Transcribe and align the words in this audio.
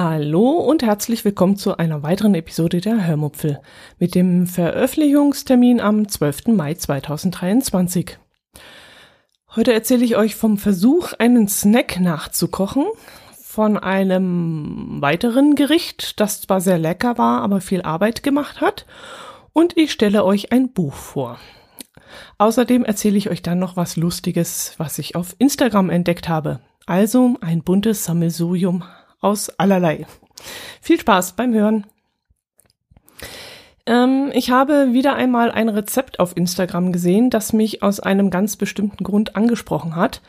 Hallo 0.00 0.50
und 0.50 0.84
herzlich 0.84 1.24
willkommen 1.24 1.56
zu 1.56 1.76
einer 1.76 2.04
weiteren 2.04 2.36
Episode 2.36 2.80
der 2.80 3.04
Hörmupfel 3.04 3.60
mit 3.98 4.14
dem 4.14 4.46
Veröffentlichungstermin 4.46 5.80
am 5.80 6.06
12. 6.06 6.46
Mai 6.54 6.74
2023. 6.74 8.16
Heute 9.56 9.72
erzähle 9.72 10.04
ich 10.04 10.16
euch 10.16 10.36
vom 10.36 10.56
Versuch, 10.56 11.14
einen 11.18 11.48
Snack 11.48 11.98
nachzukochen, 11.98 12.84
von 13.42 13.76
einem 13.76 14.98
weiteren 15.00 15.56
Gericht, 15.56 16.20
das 16.20 16.42
zwar 16.42 16.60
sehr 16.60 16.78
lecker 16.78 17.18
war, 17.18 17.42
aber 17.42 17.60
viel 17.60 17.82
Arbeit 17.82 18.22
gemacht 18.22 18.60
hat, 18.60 18.86
und 19.52 19.76
ich 19.76 19.90
stelle 19.90 20.24
euch 20.24 20.52
ein 20.52 20.72
Buch 20.72 20.94
vor. 20.94 21.40
Außerdem 22.38 22.84
erzähle 22.84 23.18
ich 23.18 23.30
euch 23.30 23.42
dann 23.42 23.58
noch 23.58 23.74
was 23.74 23.96
Lustiges, 23.96 24.74
was 24.78 25.00
ich 25.00 25.16
auf 25.16 25.34
Instagram 25.38 25.90
entdeckt 25.90 26.28
habe. 26.28 26.60
Also 26.86 27.34
ein 27.40 27.64
buntes 27.64 28.04
Sammelsurium 28.04 28.84
aus 29.20 29.50
allerlei. 29.50 30.06
Viel 30.80 31.00
Spaß 31.00 31.32
beim 31.32 31.52
Hören. 31.54 31.86
Ähm, 33.86 34.30
ich 34.34 34.50
habe 34.50 34.92
wieder 34.92 35.14
einmal 35.14 35.50
ein 35.50 35.68
Rezept 35.68 36.20
auf 36.20 36.36
Instagram 36.36 36.92
gesehen, 36.92 37.30
das 37.30 37.52
mich 37.52 37.82
aus 37.82 38.00
einem 38.00 38.30
ganz 38.30 38.56
bestimmten 38.56 39.02
Grund 39.02 39.34
angesprochen 39.34 39.96
hat 39.96 40.20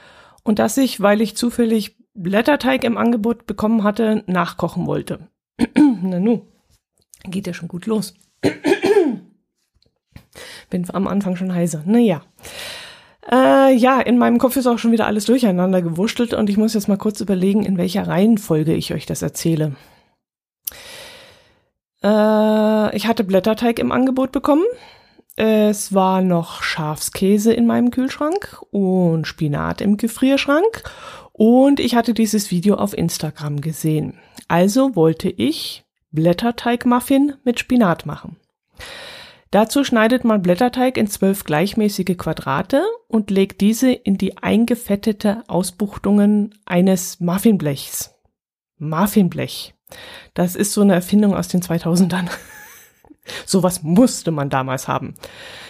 und 0.44 0.60
das 0.60 0.78
ich, 0.78 1.02
weil 1.02 1.22
ich 1.22 1.36
zufällig 1.36 1.98
Blätterteig 2.14 2.84
im 2.84 2.98
Angebot 2.98 3.46
bekommen 3.46 3.84
hatte, 3.84 4.24
nachkochen 4.28 4.88
wollte. 4.88 5.28
Na 5.76 6.20
nu, 6.20 6.48
geht 7.26 7.48
ja 7.48 7.54
schon 7.54 7.68
gut 7.68 7.86
los. 7.86 8.14
Bin 10.70 10.90
am 10.92 11.08
Anfang 11.08 11.36
schon 11.36 11.54
heiser. 11.54 11.84
Naja. 11.86 12.22
Äh, 13.32 13.76
ja, 13.76 14.02
in 14.02 14.18
meinem 14.18 14.40
Kopf 14.40 14.56
ist 14.56 14.66
auch 14.66 14.80
schon 14.80 14.92
wieder 14.92 15.06
alles 15.06 15.26
durcheinander 15.26 15.82
gewurschtelt 15.82 16.34
und 16.34 16.50
ich 16.50 16.58
muss 16.58 16.74
jetzt 16.74 16.88
mal 16.88 16.98
kurz 16.98 17.22
überlegen, 17.22 17.64
in 17.64 17.78
welcher 17.78 18.08
Reihenfolge 18.08 18.74
ich 18.74 18.94
euch 18.94 19.06
das 19.06 19.22
erzähle. 19.22 19.76
Äh, 22.04 22.96
ich 22.96 23.08
hatte 23.08 23.24
Blätterteig 23.24 23.80
im 23.80 23.92
Angebot 23.92 24.32
bekommen. 24.32 24.64
Es 25.36 25.94
war 25.94 26.22
noch 26.22 26.64
Schafskäse 26.64 27.54
in 27.54 27.66
meinem 27.66 27.92
Kühlschrank 27.92 28.62
und 28.72 29.26
Spinat 29.26 29.80
im 29.80 29.96
Gefrierschrank 29.96 30.84
und 31.32 31.80
ich 31.80 31.96
hatte 31.96 32.14
dieses 32.14 32.52
Video 32.52 32.76
auf 32.76 32.98
Instagram 32.98 33.62
gesehen. 33.62 34.20
Also 34.48 34.96
wollte 34.96 35.30
ich 35.30 35.86
Blätterteigmuffin 36.12 37.36
mit 37.44 37.60
Spinat 37.60 38.06
machen. 38.06 38.38
Dazu 39.52 39.84
schneidet 39.84 40.24
man 40.24 40.44
Blätterteig 40.44 40.96
in 40.98 41.08
zwölf 41.08 41.44
gleichmäßige 41.44 42.18
Quadrate 42.18 42.84
und 43.08 43.32
legt 43.32 43.62
diese 43.62 43.92
in 43.92 44.18
die 44.18 44.38
eingefettete 44.38 45.44
Ausbuchtungen 45.48 46.54
eines 46.66 47.20
Muffinblechs. 47.20 48.14
Muffinblech. 48.78 49.74
Das 50.36 50.56
ist 50.56 50.74
so 50.74 50.82
eine 50.82 50.94
Erfindung 50.94 51.36
aus 51.36 51.48
den 51.48 51.62
2000ern. 51.62 52.30
Sowas 53.46 53.82
musste 53.82 54.30
man 54.32 54.50
damals 54.52 54.88
haben. 54.88 55.16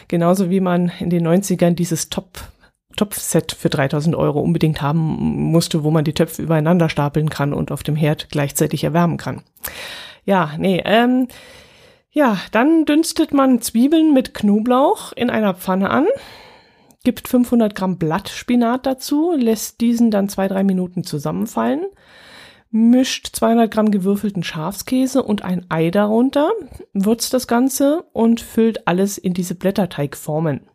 Genauso 0.10 0.50
wie 0.50 0.60
man 0.60 0.92
in 1.00 1.10
den 1.10 1.26
90ern 1.26 1.72
dieses 1.72 2.10
Top 2.10 2.40
Topfset 2.96 3.54
für 3.54 3.70
3000 3.70 4.14
Euro 4.16 4.42
unbedingt 4.42 4.82
haben 4.82 5.00
musste, 5.52 5.84
wo 5.86 5.92
man 5.92 6.04
die 6.04 6.14
Töpfe 6.14 6.42
übereinander 6.42 6.90
stapeln 6.90 7.30
kann 7.30 7.54
und 7.54 7.72
auf 7.72 7.82
dem 7.82 7.96
Herd 7.96 8.28
gleichzeitig 8.30 8.84
erwärmen 8.84 9.16
kann. 9.16 9.44
Ja, 10.26 10.52
nee, 10.58 10.82
ähm, 10.84 11.30
ja, 12.12 12.38
dann 12.52 12.86
dünstet 12.86 13.34
man 13.34 13.62
Zwiebeln 13.62 14.14
mit 14.14 14.34
Knoblauch 14.34 15.12
in 15.14 15.30
einer 15.30 15.54
Pfanne 15.54 15.90
an, 15.90 16.08
gibt 17.04 17.28
500 17.28 17.76
Gramm 17.76 17.98
Blattspinat 17.98 18.86
dazu, 18.86 19.34
lässt 19.36 19.82
diesen 19.82 20.12
dann 20.12 20.30
zwei, 20.30 20.48
drei 20.48 20.64
Minuten 20.64 21.04
zusammenfallen, 21.04 21.86
mischt 22.72 23.36
200 23.36 23.72
Gramm 23.72 23.92
gewürfelten 23.92 24.44
Schafskäse 24.44 25.24
und 25.24 25.44
ein 25.44 25.66
Ei 25.70 25.92
darunter, 25.92 26.52
würzt 26.94 27.34
das 27.34 27.48
Ganze 27.48 28.04
und 28.14 28.42
füllt 28.42 28.88
alles 28.88 29.18
in 29.18 29.34
diese 29.34 29.56
Blätterteigformen. 29.56 30.68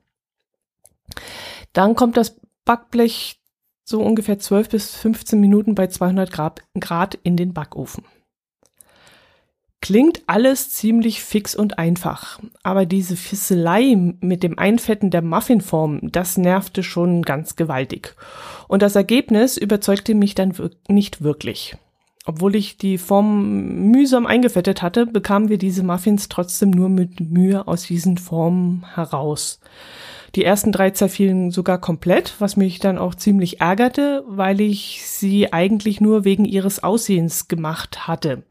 Dann 1.73 1.95
kommt 1.95 2.17
das 2.17 2.41
Backblech 2.65 3.41
so 3.85 4.01
ungefähr 4.01 4.39
12 4.39 4.69
bis 4.71 4.97
15 4.97 5.39
Minuten 5.39 5.75
bei 5.75 5.89
200 5.89 6.31
Grad 6.33 7.15
in 7.23 7.37
den 7.37 7.53
Backofen. 7.53 8.05
Klingt 9.85 10.23
alles 10.27 10.71
ziemlich 10.71 11.23
fix 11.23 11.55
und 11.55 11.79
einfach, 11.79 12.41
aber 12.63 12.87
diese 12.87 13.17
Fisselei 13.17 14.15
mit 14.23 14.43
dem 14.43 14.59
Einfetten 14.59 15.11
der 15.11 15.21
Muffinform, 15.21 16.11
das 16.11 16.39
nervte 16.39 16.83
schon 16.83 17.21
ganz 17.21 17.55
gewaltig. 17.55 18.15
Und 18.67 18.81
das 18.81 18.97
Ergebnis 18.97 19.59
überzeugte 19.59 20.15
mich 20.15 20.35
dann 20.35 20.55
nicht 20.89 21.21
wirklich. 21.21 21.77
Obwohl 22.25 22.57
ich 22.57 22.79
die 22.79 22.97
Form 22.97 23.91
mühsam 23.91 24.25
eingefettet 24.25 24.81
hatte, 24.81 25.05
bekamen 25.05 25.51
wir 25.51 25.59
diese 25.59 25.83
Muffins 25.83 26.31
trotzdem 26.31 26.71
nur 26.71 26.89
mit 26.89 27.21
Mühe 27.21 27.69
aus 27.69 27.83
diesen 27.83 28.17
Formen 28.17 28.87
heraus. 28.95 29.61
Die 30.35 30.45
ersten 30.45 30.73
drei 30.73 30.91
zerfielen 30.91 31.53
sogar 31.53 31.79
komplett, 31.79 32.35
was 32.41 32.57
mich 32.57 32.81
dann 32.81 32.99
auch 32.99 33.15
ziemlich 33.15 33.61
ärgerte, 33.61 34.25
weil 34.27 34.61
ich 34.61 35.07
sie 35.07 35.53
eigentlich 35.53 36.01
nur 36.01 36.25
wegen 36.25 36.45
ihres 36.45 36.83
Aussehens 36.83 37.47
gemacht 37.47 38.09
hatte. 38.09 38.43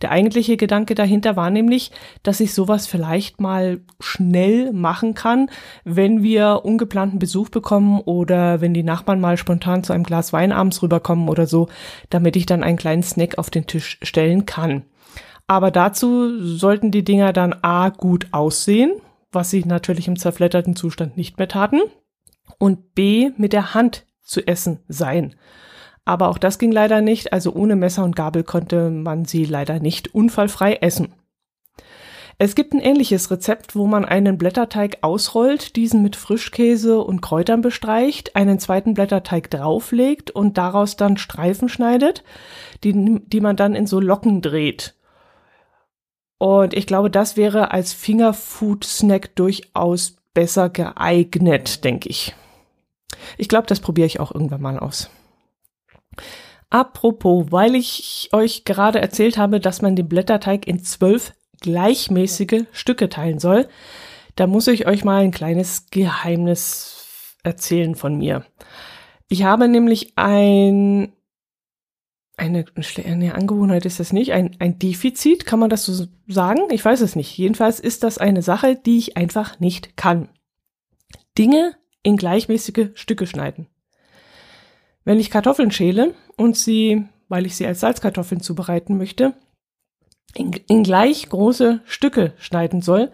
Der 0.00 0.12
eigentliche 0.12 0.56
Gedanke 0.56 0.94
dahinter 0.94 1.36
war 1.36 1.50
nämlich, 1.50 1.90
dass 2.22 2.40
ich 2.40 2.54
sowas 2.54 2.86
vielleicht 2.86 3.38
mal 3.38 3.80
schnell 4.00 4.72
machen 4.72 5.12
kann, 5.12 5.50
wenn 5.84 6.22
wir 6.22 6.62
ungeplanten 6.64 7.18
Besuch 7.18 7.50
bekommen 7.50 8.00
oder 8.00 8.62
wenn 8.62 8.72
die 8.72 8.82
Nachbarn 8.82 9.20
mal 9.20 9.36
spontan 9.36 9.84
zu 9.84 9.92
einem 9.92 10.04
Glas 10.04 10.32
Wein 10.32 10.52
abends 10.52 10.82
rüberkommen 10.82 11.28
oder 11.28 11.46
so, 11.46 11.68
damit 12.08 12.36
ich 12.36 12.46
dann 12.46 12.62
einen 12.62 12.78
kleinen 12.78 13.02
Snack 13.02 13.36
auf 13.36 13.50
den 13.50 13.66
Tisch 13.66 13.98
stellen 14.02 14.46
kann. 14.46 14.84
Aber 15.46 15.70
dazu 15.70 16.40
sollten 16.40 16.90
die 16.90 17.04
Dinger 17.04 17.32
dann 17.32 17.54
A 17.62 17.90
gut 17.90 18.28
aussehen, 18.32 18.92
was 19.32 19.50
sie 19.50 19.64
natürlich 19.64 20.08
im 20.08 20.16
zerfledderten 20.16 20.76
Zustand 20.76 21.16
nicht 21.16 21.38
mehr 21.38 21.48
taten, 21.48 21.80
und 22.58 22.94
B 22.94 23.30
mit 23.36 23.52
der 23.52 23.74
Hand 23.74 24.06
zu 24.22 24.46
essen 24.46 24.80
sein. 24.88 25.34
Aber 26.04 26.28
auch 26.28 26.38
das 26.38 26.58
ging 26.58 26.70
leider 26.70 27.00
nicht, 27.00 27.32
also 27.32 27.52
ohne 27.52 27.76
Messer 27.76 28.04
und 28.04 28.14
Gabel 28.14 28.44
konnte 28.44 28.90
man 28.90 29.24
sie 29.24 29.44
leider 29.44 29.80
nicht 29.80 30.14
unfallfrei 30.14 30.74
essen. 30.74 31.12
Es 32.38 32.54
gibt 32.54 32.74
ein 32.74 32.80
ähnliches 32.80 33.30
Rezept, 33.30 33.74
wo 33.74 33.86
man 33.86 34.04
einen 34.04 34.36
Blätterteig 34.36 34.98
ausrollt, 35.00 35.74
diesen 35.74 36.02
mit 36.02 36.16
Frischkäse 36.16 37.00
und 37.00 37.22
Kräutern 37.22 37.62
bestreicht, 37.62 38.36
einen 38.36 38.58
zweiten 38.58 38.92
Blätterteig 38.92 39.50
drauflegt 39.50 40.30
und 40.30 40.58
daraus 40.58 40.96
dann 40.96 41.16
Streifen 41.16 41.70
schneidet, 41.70 42.24
die, 42.84 43.20
die 43.26 43.40
man 43.40 43.56
dann 43.56 43.74
in 43.74 43.86
so 43.86 44.00
Locken 44.00 44.42
dreht. 44.42 44.95
Und 46.38 46.74
ich 46.74 46.86
glaube, 46.86 47.10
das 47.10 47.36
wäre 47.36 47.70
als 47.70 47.92
Fingerfood-Snack 47.92 49.34
durchaus 49.36 50.16
besser 50.34 50.68
geeignet, 50.68 51.84
denke 51.84 52.08
ich. 52.08 52.34
Ich 53.38 53.48
glaube, 53.48 53.66
das 53.66 53.80
probiere 53.80 54.06
ich 54.06 54.20
auch 54.20 54.34
irgendwann 54.34 54.60
mal 54.60 54.78
aus. 54.78 55.10
Apropos, 56.68 57.46
weil 57.50 57.74
ich 57.74 58.28
euch 58.32 58.64
gerade 58.64 59.00
erzählt 59.00 59.38
habe, 59.38 59.60
dass 59.60 59.82
man 59.82 59.96
den 59.96 60.08
Blätterteig 60.08 60.66
in 60.66 60.82
zwölf 60.82 61.32
gleichmäßige 61.60 62.64
Stücke 62.72 63.08
teilen 63.08 63.38
soll, 63.38 63.68
da 64.34 64.46
muss 64.46 64.66
ich 64.66 64.86
euch 64.86 65.04
mal 65.04 65.22
ein 65.22 65.30
kleines 65.30 65.86
Geheimnis 65.90 67.38
erzählen 67.42 67.94
von 67.94 68.18
mir. 68.18 68.44
Ich 69.28 69.44
habe 69.44 69.68
nämlich 69.68 70.12
ein 70.16 71.12
eine, 72.36 72.66
eine 73.04 73.34
Angewohnheit 73.34 73.86
ist 73.86 73.98
das 73.98 74.12
nicht, 74.12 74.32
ein, 74.32 74.56
ein 74.58 74.78
Defizit, 74.78 75.46
kann 75.46 75.58
man 75.58 75.70
das 75.70 75.84
so 75.84 76.06
sagen? 76.28 76.62
Ich 76.70 76.84
weiß 76.84 77.00
es 77.00 77.16
nicht. 77.16 77.36
Jedenfalls 77.36 77.80
ist 77.80 78.02
das 78.02 78.18
eine 78.18 78.42
Sache, 78.42 78.76
die 78.76 78.98
ich 78.98 79.16
einfach 79.16 79.58
nicht 79.58 79.96
kann. 79.96 80.28
Dinge 81.38 81.76
in 82.02 82.16
gleichmäßige 82.16 82.90
Stücke 82.94 83.26
schneiden. 83.26 83.68
Wenn 85.04 85.18
ich 85.18 85.30
Kartoffeln 85.30 85.70
schäle 85.70 86.14
und 86.36 86.56
sie, 86.56 87.04
weil 87.28 87.46
ich 87.46 87.56
sie 87.56 87.66
als 87.66 87.80
Salzkartoffeln 87.80 88.40
zubereiten 88.40 88.98
möchte, 88.98 89.34
in, 90.34 90.52
in 90.68 90.82
gleich 90.82 91.28
große 91.28 91.80
Stücke 91.84 92.34
schneiden 92.38 92.82
soll, 92.82 93.10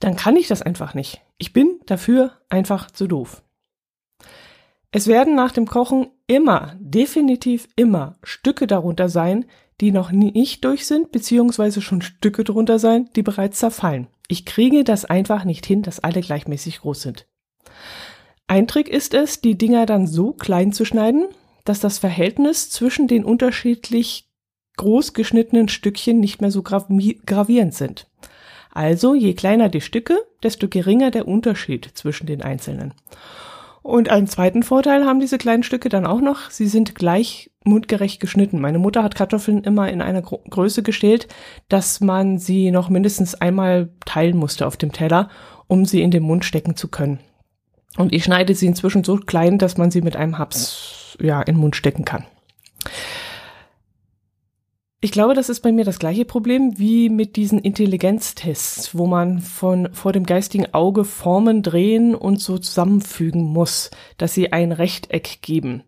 dann 0.00 0.16
kann 0.16 0.36
ich 0.36 0.48
das 0.48 0.62
einfach 0.62 0.94
nicht. 0.94 1.22
Ich 1.38 1.52
bin 1.52 1.80
dafür 1.86 2.32
einfach 2.48 2.90
zu 2.90 3.06
doof. 3.06 3.42
Es 4.90 5.06
werden 5.06 5.34
nach 5.34 5.52
dem 5.52 5.66
Kochen 5.66 6.08
immer, 6.30 6.76
definitiv 6.78 7.66
immer 7.74 8.16
Stücke 8.22 8.68
darunter 8.68 9.08
sein, 9.08 9.46
die 9.80 9.90
noch 9.90 10.12
nicht 10.12 10.64
durch 10.64 10.86
sind, 10.86 11.10
beziehungsweise 11.10 11.82
schon 11.82 12.02
Stücke 12.02 12.44
drunter 12.44 12.78
sein, 12.78 13.10
die 13.16 13.24
bereits 13.24 13.58
zerfallen. 13.58 14.06
Ich 14.28 14.46
kriege 14.46 14.84
das 14.84 15.04
einfach 15.04 15.44
nicht 15.44 15.66
hin, 15.66 15.82
dass 15.82 15.98
alle 15.98 16.20
gleichmäßig 16.20 16.82
groß 16.82 17.02
sind. 17.02 17.26
Ein 18.46 18.68
Trick 18.68 18.88
ist 18.88 19.12
es, 19.12 19.40
die 19.40 19.58
Dinger 19.58 19.86
dann 19.86 20.06
so 20.06 20.32
klein 20.32 20.72
zu 20.72 20.84
schneiden, 20.84 21.26
dass 21.64 21.80
das 21.80 21.98
Verhältnis 21.98 22.70
zwischen 22.70 23.08
den 23.08 23.24
unterschiedlich 23.24 24.30
groß 24.76 25.14
geschnittenen 25.14 25.68
Stückchen 25.68 26.20
nicht 26.20 26.40
mehr 26.40 26.52
so 26.52 26.62
gravierend 26.62 27.74
sind. 27.74 28.06
Also 28.70 29.16
je 29.16 29.34
kleiner 29.34 29.68
die 29.68 29.80
Stücke, 29.80 30.16
desto 30.44 30.68
geringer 30.68 31.10
der 31.10 31.26
Unterschied 31.26 31.90
zwischen 31.94 32.28
den 32.28 32.40
einzelnen. 32.42 32.94
Und 33.82 34.10
einen 34.10 34.26
zweiten 34.26 34.62
Vorteil 34.62 35.06
haben 35.06 35.20
diese 35.20 35.38
kleinen 35.38 35.62
Stücke 35.62 35.88
dann 35.88 36.06
auch 36.06 36.20
noch. 36.20 36.50
Sie 36.50 36.66
sind 36.66 36.94
gleich 36.94 37.50
mundgerecht 37.64 38.20
geschnitten. 38.20 38.60
Meine 38.60 38.78
Mutter 38.78 39.02
hat 39.02 39.14
Kartoffeln 39.14 39.64
immer 39.64 39.90
in 39.90 40.02
einer 40.02 40.22
Gro 40.22 40.42
Größe 40.48 40.82
gestellt, 40.82 41.28
dass 41.68 42.00
man 42.00 42.38
sie 42.38 42.70
noch 42.70 42.88
mindestens 42.88 43.34
einmal 43.34 43.90
teilen 44.04 44.36
musste 44.36 44.66
auf 44.66 44.76
dem 44.76 44.92
Teller, 44.92 45.28
um 45.66 45.84
sie 45.84 46.02
in 46.02 46.10
den 46.10 46.22
Mund 46.22 46.44
stecken 46.44 46.76
zu 46.76 46.88
können. 46.88 47.20
Und 47.96 48.12
ich 48.12 48.24
schneide 48.24 48.54
sie 48.54 48.66
inzwischen 48.66 49.04
so 49.04 49.16
klein, 49.16 49.58
dass 49.58 49.76
man 49.76 49.90
sie 49.90 50.02
mit 50.02 50.16
einem 50.16 50.38
Haps 50.38 51.16
ja 51.20 51.40
in 51.40 51.54
den 51.54 51.60
Mund 51.60 51.76
stecken 51.76 52.04
kann. 52.04 52.24
Ich 55.02 55.12
glaube, 55.12 55.32
das 55.32 55.48
ist 55.48 55.60
bei 55.60 55.72
mir 55.72 55.86
das 55.86 55.98
gleiche 55.98 56.26
Problem 56.26 56.78
wie 56.78 57.08
mit 57.08 57.36
diesen 57.36 57.58
Intelligenztests, 57.58 58.94
wo 58.94 59.06
man 59.06 59.38
von 59.38 59.88
vor 59.94 60.12
dem 60.12 60.26
geistigen 60.26 60.74
Auge 60.74 61.04
Formen 61.04 61.62
drehen 61.62 62.14
und 62.14 62.38
so 62.38 62.58
zusammenfügen 62.58 63.42
muss, 63.42 63.90
dass 64.18 64.34
sie 64.34 64.52
ein 64.52 64.72
Rechteck 64.72 65.40
geben. 65.40 65.84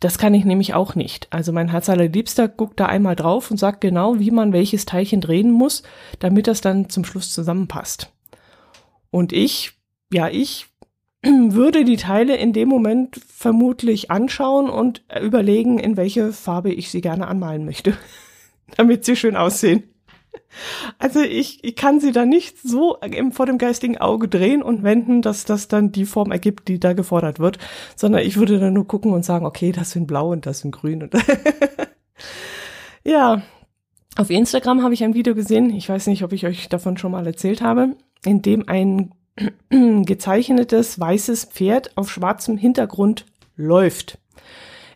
Das 0.00 0.18
kann 0.18 0.34
ich 0.34 0.44
nämlich 0.44 0.74
auch 0.74 0.94
nicht. 0.94 1.28
Also 1.30 1.50
mein 1.50 1.70
Herz 1.70 1.88
allerliebster 1.88 2.46
guckt 2.46 2.78
da 2.78 2.86
einmal 2.86 3.16
drauf 3.16 3.50
und 3.50 3.56
sagt 3.56 3.80
genau, 3.80 4.18
wie 4.18 4.30
man 4.30 4.52
welches 4.52 4.84
Teilchen 4.84 5.22
drehen 5.22 5.50
muss, 5.50 5.82
damit 6.18 6.46
das 6.46 6.60
dann 6.60 6.90
zum 6.90 7.06
Schluss 7.06 7.32
zusammenpasst. 7.32 8.12
Und 9.10 9.32
ich, 9.32 9.72
ja, 10.12 10.28
ich 10.28 10.66
würde 11.22 11.84
die 11.84 11.96
Teile 11.96 12.36
in 12.36 12.52
dem 12.52 12.68
Moment 12.68 13.18
vermutlich 13.26 14.10
anschauen 14.10 14.68
und 14.68 15.02
überlegen, 15.22 15.78
in 15.78 15.96
welche 15.96 16.34
Farbe 16.34 16.70
ich 16.70 16.90
sie 16.90 17.00
gerne 17.00 17.28
anmalen 17.28 17.64
möchte 17.64 17.96
damit 18.76 19.04
sie 19.04 19.16
schön 19.16 19.36
aussehen. 19.36 19.84
Also 20.98 21.20
ich, 21.20 21.64
ich 21.64 21.76
kann 21.76 22.00
sie 22.00 22.12
da 22.12 22.26
nicht 22.26 22.58
so 22.62 22.98
vor 23.30 23.46
dem 23.46 23.58
geistigen 23.58 23.98
Auge 23.98 24.28
drehen 24.28 24.62
und 24.62 24.82
wenden, 24.82 25.22
dass 25.22 25.44
das 25.44 25.68
dann 25.68 25.92
die 25.92 26.04
Form 26.04 26.30
ergibt, 26.30 26.68
die 26.68 26.78
da 26.78 26.92
gefordert 26.92 27.38
wird, 27.38 27.58
sondern 27.96 28.22
ich 28.22 28.36
würde 28.36 28.58
dann 28.58 28.74
nur 28.74 28.86
gucken 28.86 29.12
und 29.12 29.24
sagen, 29.24 29.46
okay, 29.46 29.72
das 29.72 29.92
sind 29.92 30.06
blau 30.06 30.30
und 30.30 30.44
das 30.44 30.60
sind 30.60 30.72
grün. 30.72 31.02
Und 31.02 31.14
ja, 33.04 33.42
auf 34.16 34.30
Instagram 34.30 34.82
habe 34.82 34.94
ich 34.94 35.02
ein 35.02 35.14
Video 35.14 35.34
gesehen, 35.34 35.70
ich 35.70 35.88
weiß 35.88 36.06
nicht, 36.06 36.22
ob 36.22 36.32
ich 36.32 36.46
euch 36.46 36.68
davon 36.68 36.98
schon 36.98 37.12
mal 37.12 37.26
erzählt 37.26 37.62
habe, 37.62 37.96
in 38.24 38.42
dem 38.42 38.68
ein 38.68 39.14
gezeichnetes 40.04 41.00
weißes 41.00 41.46
Pferd 41.46 41.96
auf 41.96 42.10
schwarzem 42.10 42.58
Hintergrund 42.58 43.24
läuft. 43.56 44.18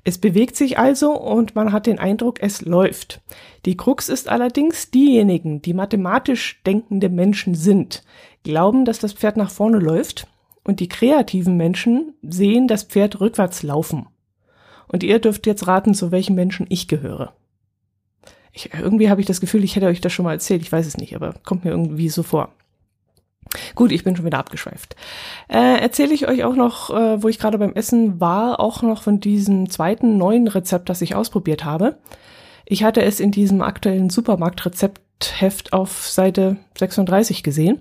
Es 0.09 0.19
bewegt 0.19 0.55
sich 0.55 0.79
also 0.79 1.21
und 1.21 1.57
man 1.57 1.73
hat 1.73 1.89
den 1.89 1.99
Eindruck, 1.99 2.41
es 2.41 2.63
läuft. 2.63 3.23
Die 3.65 3.77
Krux 3.77 4.09
ist 4.09 4.29
allerdings, 4.29 4.93
diejenigen, 4.93 5.63
die 5.63 5.75
mathematisch 5.75 6.63
denkende 6.65 7.09
Menschen 7.09 7.57
sind, 7.57 8.05
glauben, 8.45 8.85
dass 8.85 9.01
das 9.01 9.15
Pferd 9.15 9.37
nach 9.37 9.51
vorne 9.51 9.81
läuft 9.81 10.29
und 10.63 10.79
die 10.79 10.89
kreativen 10.89 11.57
Menschen 11.57 12.15
sehen 12.23 12.69
das 12.69 12.85
Pferd 12.85 13.21
rückwärts 13.21 13.65
laufen. 13.65 14.07
Und 14.87 15.03
ihr 15.03 15.19
dürft 15.19 15.45
jetzt 15.45 15.67
raten, 15.67 15.93
zu 15.93 16.13
welchen 16.13 16.37
Menschen 16.37 16.67
ich 16.69 16.87
gehöre. 16.87 17.35
Ich, 18.53 18.75
irgendwie 18.75 19.11
habe 19.11 19.21
ich 19.21 19.27
das 19.27 19.41
Gefühl, 19.41 19.65
ich 19.65 19.75
hätte 19.75 19.87
euch 19.87 20.01
das 20.01 20.13
schon 20.13 20.25
mal 20.25 20.35
erzählt, 20.35 20.63
ich 20.63 20.71
weiß 20.71 20.87
es 20.87 20.99
nicht, 20.99 21.17
aber 21.17 21.35
kommt 21.45 21.65
mir 21.65 21.73
irgendwie 21.73 22.11
so 22.11 22.23
vor. 22.23 22.55
Gut, 23.75 23.93
ich 23.93 24.05
bin 24.05 24.17
schon 24.17 24.25
wieder 24.25 24.39
abgeschweift. 24.39 24.97
Äh, 25.49 25.81
Erzähle 25.81 26.15
ich 26.15 26.29
euch 26.29 26.45
auch 26.45 26.57
noch, 26.57 26.91
äh, 26.91 27.23
wo 27.23 27.29
ich 27.29 27.39
gerade 27.39 27.59
beim 27.59 27.75
Essen 27.75 28.21
war, 28.21 28.61
auch 28.61 28.83
noch 28.83 29.03
von 29.03 29.21
diesem 29.21 29.71
zweiten 29.71 30.17
neuen 30.17 30.49
Rezept, 30.49 30.89
das 30.89 31.03
ich 31.03 31.15
ausprobiert 31.15 31.65
habe. 31.65 31.99
Ich 32.65 32.83
hatte 32.83 33.03
es 33.03 33.21
in 33.21 33.31
diesem 33.31 33.63
aktuellen 33.63 34.11
Supermarktrezeptheft 34.11 35.73
auf 35.73 36.09
Seite 36.09 36.57
36 36.77 37.43
gesehen. 37.43 37.81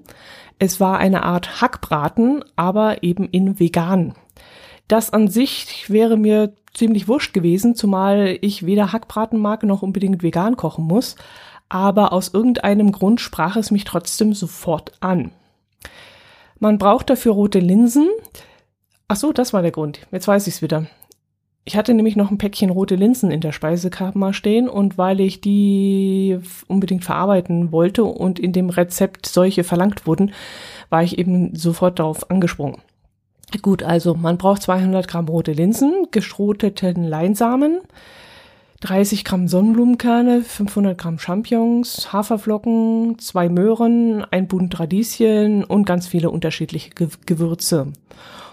Es 0.60 0.80
war 0.80 1.00
eine 1.00 1.24
Art 1.24 1.62
Hackbraten, 1.62 2.46
aber 2.56 3.04
eben 3.04 3.28
in 3.30 3.60
vegan. 3.60 4.14
Das 4.88 5.12
an 5.12 5.28
sich 5.28 5.90
wäre 5.90 6.16
mir 6.18 6.54
ziemlich 6.74 7.08
wurscht 7.08 7.34
gewesen, 7.34 7.76
zumal 7.76 8.38
ich 8.42 8.66
weder 8.66 8.92
Hackbraten 8.92 9.40
mag 9.40 9.64
noch 9.64 9.82
unbedingt 9.82 10.22
vegan 10.22 10.56
kochen 10.56 10.86
muss. 10.86 11.16
Aber 11.68 12.14
aus 12.14 12.32
irgendeinem 12.34 12.92
Grund 12.92 13.20
sprach 13.20 13.56
es 13.56 13.72
mich 13.72 13.86
trotzdem 13.86 14.34
sofort 14.34 14.92
an. 15.00 15.32
Man 16.60 16.78
braucht 16.78 17.10
dafür 17.10 17.34
rote 17.34 17.60
Linsen. 17.60 18.10
Ach 19.08 19.16
so, 19.16 19.34
das 19.34 19.54
war 19.54 19.62
der 19.62 19.72
Grund. 19.72 20.00
Jetzt 20.12 20.28
weiß 20.28 20.48
ich's 20.48 20.62
wieder. 20.62 20.88
Ich 21.68 21.76
hatte 21.76 21.96
nämlich 21.96 22.16
noch 22.16 22.30
ein 22.30 22.38
Päckchen 22.38 22.70
rote 22.70 22.96
Linsen 22.96 23.32
in 23.32 23.42
der 23.42 23.52
Speisekammer 23.52 24.34
stehen 24.34 24.70
und 24.70 25.00
weil 25.00 25.20
ich 25.20 25.42
die 25.42 26.40
unbedingt 26.68 27.04
verarbeiten 27.04 27.72
wollte 27.72 28.04
und 28.04 28.38
in 28.38 28.54
dem 28.54 28.70
Rezept 28.70 29.26
solche 29.26 29.64
verlangt 29.64 30.06
wurden, 30.06 30.32
war 30.90 31.02
ich 31.02 31.18
eben 31.18 31.56
sofort 31.56 31.98
darauf 31.98 32.30
angesprungen. 32.30 32.82
Gut, 33.64 33.82
also 33.82 34.14
man 34.14 34.38
braucht 34.38 34.62
200 34.62 35.08
Gramm 35.08 35.28
rote 35.28 35.54
Linsen, 35.54 36.08
geschroteten 36.12 37.04
Leinsamen, 37.04 37.80
30 38.82 39.24
Gramm 39.24 39.48
Sonnenblumenkerne, 39.48 40.42
500 40.42 40.98
Gramm 40.98 41.18
Champignons, 41.18 42.12
Haferflocken, 42.12 43.18
zwei 43.20 43.50
Möhren, 43.50 44.26
ein 44.32 44.48
Bund 44.48 44.78
Radieschen 44.80 45.64
und 45.64 45.86
ganz 45.86 46.08
viele 46.08 46.30
unterschiedliche 46.30 46.92
Gewürze. 47.26 47.94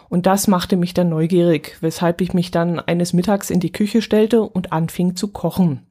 Und 0.08 0.26
das 0.26 0.46
machte 0.46 0.76
mich 0.76 0.94
dann 0.94 1.08
neugierig, 1.08 1.78
weshalb 1.80 2.20
ich 2.20 2.34
mich 2.34 2.50
dann 2.50 2.78
eines 2.78 3.14
Mittags 3.14 3.50
in 3.50 3.60
die 3.60 3.72
Küche 3.72 4.02
stellte 4.02 4.42
und 4.42 4.72
anfing 4.72 5.16
zu 5.16 5.28
kochen. 5.28 5.86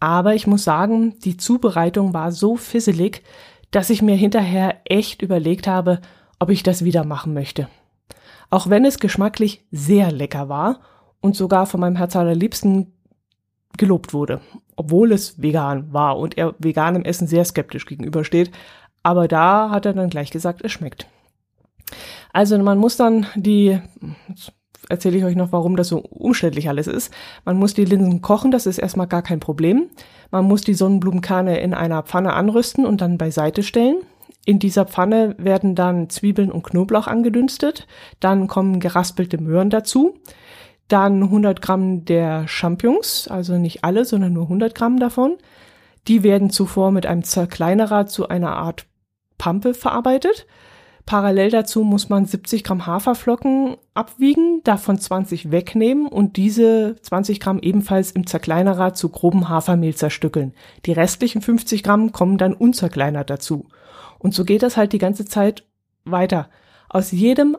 Aber 0.00 0.34
ich 0.34 0.46
muss 0.46 0.64
sagen, 0.64 1.14
die 1.20 1.36
Zubereitung 1.36 2.12
war 2.12 2.32
so 2.32 2.56
fisselig, 2.56 3.22
dass 3.70 3.90
ich 3.90 4.02
mir 4.02 4.16
hinterher 4.16 4.80
echt 4.84 5.22
überlegt 5.22 5.66
habe, 5.66 6.00
ob 6.38 6.50
ich 6.50 6.62
das 6.62 6.84
wieder 6.84 7.04
machen 7.04 7.34
möchte. 7.34 7.68
Auch 8.50 8.68
wenn 8.68 8.84
es 8.84 8.98
geschmacklich 8.98 9.64
sehr 9.70 10.12
lecker 10.12 10.48
war 10.48 10.80
und 11.20 11.34
sogar 11.34 11.66
von 11.66 11.80
meinem 11.80 11.96
Herz 11.96 12.14
allerliebsten 12.16 12.92
gelobt 13.76 14.12
wurde, 14.12 14.40
obwohl 14.76 15.12
es 15.12 15.40
vegan 15.40 15.92
war 15.92 16.18
und 16.18 16.36
er 16.36 16.54
veganem 16.58 17.04
Essen 17.04 17.26
sehr 17.26 17.44
skeptisch 17.44 17.86
gegenübersteht. 17.86 18.50
Aber 19.02 19.28
da 19.28 19.70
hat 19.70 19.86
er 19.86 19.92
dann 19.92 20.10
gleich 20.10 20.30
gesagt, 20.30 20.62
es 20.64 20.72
schmeckt. 20.72 21.06
Also 22.32 22.58
man 22.58 22.78
muss 22.78 22.96
dann 22.96 23.26
die, 23.36 23.78
erzähle 24.88 25.18
ich 25.18 25.24
euch 25.24 25.36
noch, 25.36 25.52
warum 25.52 25.76
das 25.76 25.88
so 25.88 25.98
umständlich 25.98 26.68
alles 26.68 26.86
ist. 26.86 27.12
Man 27.44 27.56
muss 27.56 27.74
die 27.74 27.84
Linsen 27.84 28.20
kochen, 28.20 28.50
das 28.50 28.66
ist 28.66 28.78
erstmal 28.78 29.06
gar 29.06 29.22
kein 29.22 29.40
Problem. 29.40 29.88
Man 30.30 30.44
muss 30.44 30.62
die 30.62 30.74
Sonnenblumenkerne 30.74 31.58
in 31.60 31.74
einer 31.74 32.02
Pfanne 32.02 32.32
anrüsten 32.32 32.84
und 32.84 33.00
dann 33.00 33.18
beiseite 33.18 33.62
stellen. 33.62 34.02
In 34.44 34.58
dieser 34.58 34.86
Pfanne 34.86 35.34
werden 35.38 35.74
dann 35.74 36.08
Zwiebeln 36.08 36.52
und 36.52 36.62
Knoblauch 36.62 37.08
angedünstet. 37.08 37.86
Dann 38.20 38.46
kommen 38.46 38.80
geraspelte 38.80 39.38
Möhren 39.38 39.70
dazu. 39.70 40.14
Dann 40.88 41.22
100 41.24 41.60
Gramm 41.60 42.04
der 42.04 42.46
Champignons, 42.46 43.28
also 43.28 43.58
nicht 43.58 43.84
alle, 43.84 44.04
sondern 44.04 44.32
nur 44.32 44.44
100 44.44 44.74
Gramm 44.74 45.00
davon. 45.00 45.36
Die 46.06 46.22
werden 46.22 46.50
zuvor 46.50 46.92
mit 46.92 47.06
einem 47.06 47.24
Zerkleinerer 47.24 48.06
zu 48.06 48.28
einer 48.28 48.56
Art 48.56 48.86
Pampe 49.38 49.74
verarbeitet. 49.74 50.46
Parallel 51.06 51.50
dazu 51.50 51.84
muss 51.84 52.08
man 52.08 52.26
70 52.26 52.64
Gramm 52.64 52.86
Haferflocken 52.86 53.76
abwiegen, 53.94 54.62
davon 54.64 54.98
20 54.98 55.52
wegnehmen 55.52 56.08
und 56.08 56.36
diese 56.36 56.96
20 57.00 57.38
Gramm 57.38 57.60
ebenfalls 57.60 58.10
im 58.10 58.26
Zerkleinerer 58.26 58.92
zu 58.92 59.08
grobem 59.08 59.48
Hafermehl 59.48 59.94
zerstückeln. 59.94 60.52
Die 60.84 60.92
restlichen 60.92 61.42
50 61.42 61.84
Gramm 61.84 62.10
kommen 62.10 62.38
dann 62.38 62.54
unzerkleinert 62.54 63.30
dazu. 63.30 63.66
Und 64.18 64.34
so 64.34 64.44
geht 64.44 64.64
das 64.64 64.76
halt 64.76 64.92
die 64.92 64.98
ganze 64.98 65.24
Zeit 65.24 65.64
weiter. 66.04 66.48
Aus 66.88 67.12
jedem 67.12 67.56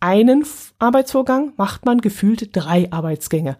einen 0.00 0.44
Arbeitsvorgang 0.78 1.52
macht 1.56 1.84
man 1.84 2.00
gefühlt 2.00 2.56
drei 2.56 2.90
Arbeitsgänge. 2.90 3.56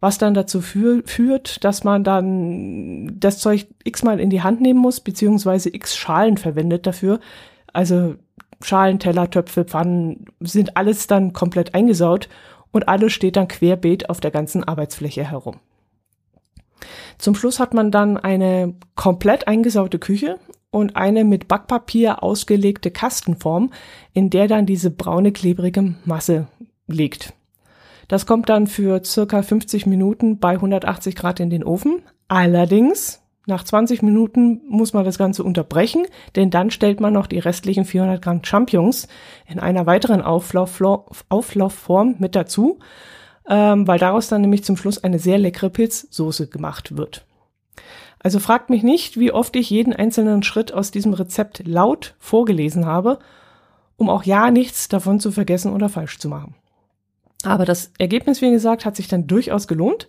Was 0.00 0.16
dann 0.16 0.32
dazu 0.32 0.62
für, 0.62 1.02
führt, 1.04 1.62
dass 1.62 1.84
man 1.84 2.04
dann 2.04 3.18
das 3.20 3.38
Zeug 3.38 3.66
x-mal 3.84 4.18
in 4.18 4.30
die 4.30 4.42
Hand 4.42 4.60
nehmen 4.62 4.80
muss, 4.80 5.00
beziehungsweise 5.00 5.74
x 5.74 5.94
Schalen 5.96 6.38
verwendet 6.38 6.86
dafür. 6.86 7.20
Also 7.72 8.14
Schalen, 8.62 8.98
Teller, 8.98 9.30
Töpfe, 9.30 9.64
Pfannen 9.64 10.26
sind 10.40 10.76
alles 10.76 11.06
dann 11.06 11.32
komplett 11.34 11.74
eingesaut 11.74 12.28
und 12.72 12.88
alles 12.88 13.12
steht 13.12 13.36
dann 13.36 13.48
querbeet 13.48 14.08
auf 14.08 14.20
der 14.20 14.30
ganzen 14.30 14.64
Arbeitsfläche 14.64 15.24
herum. 15.24 15.56
Zum 17.18 17.34
Schluss 17.34 17.60
hat 17.60 17.74
man 17.74 17.90
dann 17.90 18.16
eine 18.16 18.74
komplett 18.94 19.48
eingesaute 19.48 19.98
Küche 19.98 20.38
und 20.70 20.96
eine 20.96 21.24
mit 21.24 21.48
Backpapier 21.48 22.22
ausgelegte 22.22 22.90
Kastenform, 22.90 23.70
in 24.12 24.30
der 24.30 24.48
dann 24.48 24.66
diese 24.66 24.90
braune 24.90 25.32
klebrige 25.32 25.94
Masse 26.04 26.46
liegt. 26.86 27.32
Das 28.08 28.26
kommt 28.26 28.48
dann 28.48 28.66
für 28.66 29.04
circa 29.04 29.42
50 29.42 29.86
Minuten 29.86 30.38
bei 30.38 30.52
180 30.52 31.14
Grad 31.14 31.40
in 31.40 31.50
den 31.50 31.64
Ofen. 31.64 32.02
Allerdings 32.28 33.20
Nach 33.46 33.64
20 33.64 34.02
Minuten 34.02 34.60
muss 34.68 34.92
man 34.92 35.04
das 35.04 35.18
Ganze 35.18 35.42
unterbrechen, 35.42 36.06
denn 36.36 36.50
dann 36.50 36.70
stellt 36.70 37.00
man 37.00 37.12
noch 37.12 37.26
die 37.26 37.38
restlichen 37.38 37.84
400 37.84 38.22
Gramm 38.22 38.44
Champignons 38.44 39.08
in 39.48 39.58
einer 39.58 39.86
weiteren 39.86 40.22
Auflauf, 40.22 40.80
Auflaufform 41.28 42.16
mit 42.18 42.36
dazu, 42.36 42.78
ähm, 43.48 43.88
weil 43.88 43.98
daraus 43.98 44.28
dann 44.28 44.42
nämlich 44.42 44.62
zum 44.62 44.76
Schluss 44.76 45.02
eine 45.02 45.18
sehr 45.18 45.38
leckere 45.38 45.70
Pilzsoße 45.70 46.48
gemacht 46.48 46.96
wird. 46.96 47.26
Also 48.22 48.38
fragt 48.38 48.68
mich 48.68 48.82
nicht, 48.82 49.18
wie 49.18 49.32
oft 49.32 49.56
ich 49.56 49.70
jeden 49.70 49.94
einzelnen 49.94 50.42
Schritt 50.42 50.72
aus 50.72 50.90
diesem 50.90 51.14
Rezept 51.14 51.66
laut 51.66 52.14
vorgelesen 52.18 52.84
habe, 52.86 53.18
um 53.96 54.10
auch 54.10 54.24
ja 54.24 54.50
nichts 54.50 54.88
davon 54.88 55.20
zu 55.20 55.32
vergessen 55.32 55.72
oder 55.72 55.88
falsch 55.88 56.18
zu 56.18 56.28
machen. 56.28 56.54
Aber 57.42 57.64
das 57.64 57.92
Ergebnis, 57.98 58.42
wie 58.42 58.50
gesagt, 58.50 58.84
hat 58.84 58.96
sich 58.96 59.08
dann 59.08 59.26
durchaus 59.26 59.66
gelohnt. 59.66 60.06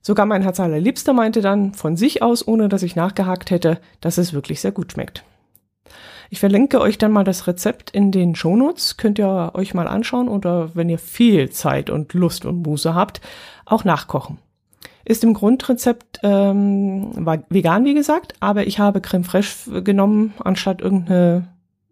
Sogar 0.00 0.24
mein 0.24 0.42
Herz 0.42 0.58
allerliebster 0.58 1.12
meinte 1.12 1.42
dann 1.42 1.74
von 1.74 1.96
sich 1.96 2.22
aus, 2.22 2.46
ohne 2.46 2.68
dass 2.70 2.82
ich 2.82 2.96
nachgehakt 2.96 3.50
hätte, 3.50 3.78
dass 4.00 4.16
es 4.18 4.32
wirklich 4.32 4.60
sehr 4.60 4.72
gut 4.72 4.92
schmeckt. 4.92 5.24
Ich 6.30 6.40
verlinke 6.40 6.80
euch 6.80 6.96
dann 6.96 7.12
mal 7.12 7.24
das 7.24 7.46
Rezept 7.46 7.90
in 7.90 8.10
den 8.10 8.34
Shownotes, 8.34 8.96
könnt 8.96 9.18
ihr 9.18 9.52
euch 9.54 9.74
mal 9.74 9.86
anschauen 9.86 10.28
oder 10.28 10.74
wenn 10.74 10.88
ihr 10.88 10.98
viel 10.98 11.50
Zeit 11.50 11.90
und 11.90 12.14
Lust 12.14 12.46
und 12.46 12.66
Muße 12.66 12.94
habt, 12.94 13.20
auch 13.66 13.84
nachkochen. 13.84 14.38
Ist 15.04 15.22
im 15.22 15.34
Grundrezept 15.34 16.20
ähm, 16.22 17.26
vegan, 17.50 17.84
wie 17.84 17.94
gesagt, 17.94 18.34
aber 18.40 18.66
ich 18.66 18.78
habe 18.78 19.00
Creme 19.00 19.24
Fraiche 19.24 19.82
genommen, 19.82 20.32
anstatt 20.42 20.80
irgendeine 20.80 21.48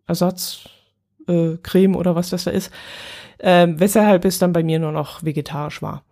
Ersatzcreme 0.07 1.95
äh, 1.95 1.97
oder 1.97 2.15
was 2.15 2.31
das 2.31 2.45
da 2.45 2.51
ist, 2.51 2.71
äh, 3.39 3.69
weshalb 3.69 4.25
es 4.25 4.39
dann 4.39 4.53
bei 4.53 4.63
mir 4.63 4.79
nur 4.79 4.93
noch 4.93 5.23
vegetarisch 5.23 5.83
war. 5.83 6.05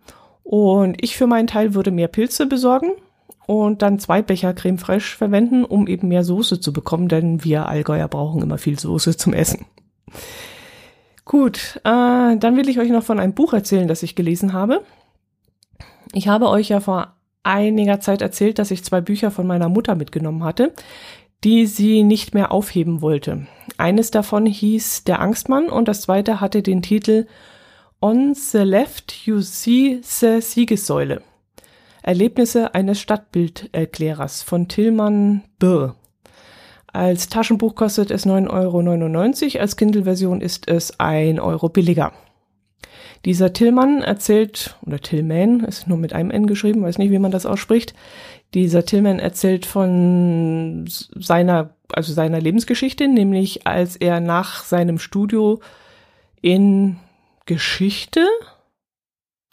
Und 0.43 1.03
ich 1.03 1.17
für 1.17 1.27
meinen 1.27 1.47
Teil 1.47 1.73
würde 1.73 1.91
mehr 1.91 2.07
Pilze 2.07 2.45
besorgen 2.45 2.91
und 3.47 3.81
dann 3.81 3.99
zwei 3.99 4.21
Becher 4.21 4.53
Creme 4.53 4.77
Fraiche 4.77 5.17
verwenden, 5.17 5.65
um 5.65 5.87
eben 5.87 6.07
mehr 6.07 6.23
Soße 6.23 6.59
zu 6.59 6.71
bekommen, 6.71 7.07
denn 7.07 7.43
wir 7.43 7.67
Allgäuer 7.67 8.07
brauchen 8.07 8.41
immer 8.41 8.57
viel 8.57 8.79
Soße 8.79 9.17
zum 9.17 9.33
Essen. 9.33 9.65
Gut, 11.25 11.79
äh, 11.83 12.37
dann 12.37 12.57
will 12.57 12.69
ich 12.69 12.79
euch 12.79 12.89
noch 12.89 13.03
von 13.03 13.19
einem 13.19 13.33
Buch 13.33 13.53
erzählen, 13.53 13.87
das 13.87 14.03
ich 14.03 14.15
gelesen 14.15 14.53
habe. 14.53 14.81
Ich 16.13 16.27
habe 16.27 16.49
euch 16.49 16.69
ja 16.69 16.79
vor 16.79 17.15
einiger 17.43 17.99
Zeit 17.99 18.21
erzählt, 18.21 18.59
dass 18.59 18.71
ich 18.71 18.83
zwei 18.83 19.01
Bücher 19.01 19.31
von 19.31 19.47
meiner 19.47 19.69
Mutter 19.69 19.95
mitgenommen 19.95 20.43
hatte, 20.43 20.73
die 21.43 21.65
sie 21.65 22.03
nicht 22.03 22.33
mehr 22.33 22.51
aufheben 22.51 23.01
wollte. 23.01 23.47
Eines 23.77 24.11
davon 24.11 24.45
hieß 24.45 25.05
Der 25.05 25.21
Angstmann 25.21 25.69
und 25.69 25.87
das 25.87 26.01
zweite 26.01 26.39
hatte 26.39 26.61
den 26.61 26.81
Titel 26.81 27.25
On 28.01 28.33
the 28.33 28.59
Left 28.59 29.13
You 29.25 29.41
See 29.41 30.01
the 30.03 30.41
Siegessäule. 30.41 31.21
Erlebnisse 32.03 32.73
eines 32.73 32.99
Stadtbilderklärers 32.99 34.41
von 34.43 34.67
Tillmann 34.67 35.43
Birr. 35.59 35.95
Als 36.87 37.29
Taschenbuch 37.29 37.75
kostet 37.75 38.11
es 38.11 38.25
9,99 38.25 39.53
Euro, 39.53 39.61
als 39.61 39.77
Kindle-Version 39.77 40.41
ist 40.41 40.67
es 40.67 40.99
1 40.99 41.39
Euro 41.39 41.69
billiger. 41.69 42.11
Dieser 43.25 43.53
Tillmann 43.53 44.01
erzählt, 44.01 44.75
oder 44.85 44.99
Tillman, 44.99 45.61
ist 45.61 45.87
nur 45.87 45.97
mit 45.97 46.13
einem 46.13 46.31
N 46.31 46.47
geschrieben, 46.47 46.81
weiß 46.81 46.97
nicht, 46.97 47.11
wie 47.11 47.19
man 47.19 47.31
das 47.31 47.45
ausspricht. 47.45 47.93
Dieser 48.53 48.85
Tillman 48.85 49.19
erzählt 49.19 49.65
von 49.65 50.85
seiner, 50.87 51.75
also 51.93 52.13
seiner 52.13 52.41
Lebensgeschichte, 52.41 53.07
nämlich 53.07 53.67
als 53.67 53.95
er 53.95 54.19
nach 54.19 54.63
seinem 54.63 54.97
Studio 54.97 55.61
in 56.41 56.97
Geschichte, 57.45 58.25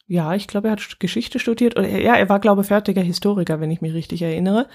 ja, 0.06 0.34
ich 0.34 0.46
glaube, 0.46 0.68
er 0.68 0.72
hat 0.72 1.00
Geschichte 1.00 1.38
studiert, 1.38 1.78
oder 1.78 1.86
ja, 1.86 2.14
er 2.14 2.30
war, 2.30 2.40
glaube 2.40 2.62
ich, 2.62 2.68
fertiger 2.68 3.02
Historiker, 3.02 3.60
wenn 3.60 3.70
ich 3.70 3.82
mich 3.82 3.92
richtig 3.92 4.22
erinnere, 4.22 4.66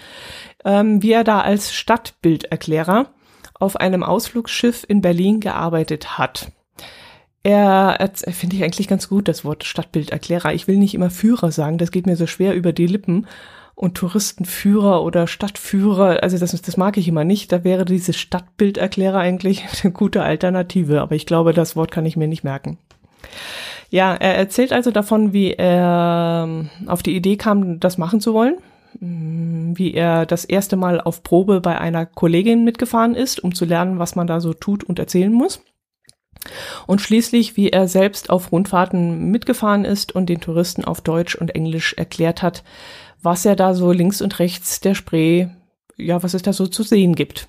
ähm, 0.64 1.02
wie 1.02 1.12
er 1.12 1.24
da 1.24 1.42
als 1.42 1.74
Stadtbilderklärer 1.74 3.08
auf 3.56 3.76
einem 3.78 4.04
Ausflugsschiff 4.04 4.86
in 4.88 5.02
Berlin 5.02 5.40
gearbeitet 5.40 6.20
hat. 6.20 6.52
Er, 7.44 7.98
er 8.00 8.34
finde 8.34 8.56
ich 8.56 8.64
eigentlich 8.64 8.88
ganz 8.88 9.10
gut, 9.10 9.28
das 9.28 9.44
Wort 9.44 9.66
Stadtbilderklärer. 9.66 10.54
Ich 10.54 10.68
will 10.70 10.78
nicht 10.78 10.96
immer 10.96 11.10
Führer 11.10 11.52
sagen, 11.52 11.78
das 11.78 11.92
geht 11.92 12.06
mir 12.06 12.16
so 12.16 12.26
schwer 12.26 12.56
über 12.56 12.72
die 12.72 12.88
Lippen. 12.88 13.28
Und 13.76 13.96
Touristenführer 13.96 15.04
oder 15.04 15.26
Stadtführer, 15.28 16.22
also 16.22 16.38
das, 16.38 16.52
das 16.62 16.78
mag 16.78 16.96
ich 16.96 17.08
immer 17.08 17.24
nicht. 17.24 17.52
Da 17.52 17.64
wäre 17.64 17.86
diese 17.86 18.14
Stadtbilderklärer 18.14 19.18
eigentlich 19.18 19.66
eine 19.84 19.92
gute 19.92 20.24
Alternative. 20.24 21.02
Aber 21.02 21.16
ich 21.16 21.26
glaube, 21.26 21.54
das 21.54 21.76
Wort 21.76 21.92
kann 21.92 22.06
ich 22.06 22.16
mir 22.16 22.28
nicht 22.28 22.44
merken. 22.44 22.78
Ja, 23.90 24.14
er 24.14 24.36
erzählt 24.36 24.72
also 24.72 24.92
davon, 24.92 25.34
wie 25.34 25.52
er 25.54 26.46
ähm, 26.48 26.70
auf 26.88 27.04
die 27.04 27.16
Idee 27.16 27.36
kam, 27.36 27.80
das 27.80 27.98
machen 27.98 28.22
zu 28.22 28.34
wollen. 28.34 28.56
Mm, 29.00 29.74
wie 29.76 29.94
er 29.94 30.26
das 30.26 30.46
erste 30.46 30.78
Mal 30.78 31.02
auf 31.02 31.24
Probe 31.24 31.60
bei 31.60 31.78
einer 31.78 32.06
Kollegin 32.06 32.64
mitgefahren 32.64 33.16
ist, 33.16 33.44
um 33.44 33.54
zu 33.54 33.66
lernen, 33.66 34.00
was 34.00 34.16
man 34.16 34.28
da 34.28 34.40
so 34.40 34.54
tut 34.54 34.84
und 34.84 34.98
erzählen 34.98 35.34
muss 35.34 35.62
und 36.88 37.02
schließlich, 37.02 37.58
wie 37.58 37.70
er 37.70 37.88
selbst 37.88 38.30
auf 38.30 38.52
Rundfahrten 38.52 39.32
mitgefahren 39.32 39.86
ist 39.86 40.14
und 40.14 40.28
den 40.28 40.42
Touristen 40.42 40.86
auf 40.86 41.02
Deutsch 41.02 41.36
und 41.36 41.56
Englisch 41.56 41.94
erklärt 41.94 42.42
hat, 42.42 42.64
was 43.22 43.46
er 43.46 43.56
da 43.56 43.74
so 43.74 43.92
links 43.92 44.22
und 44.22 44.40
rechts 44.40 44.82
der 44.82 44.96
Spree, 44.96 45.48
ja, 45.98 46.22
was 46.24 46.34
es 46.34 46.42
da 46.42 46.54
so 46.54 46.68
zu 46.68 46.84
sehen 46.84 47.16
gibt. 47.16 47.48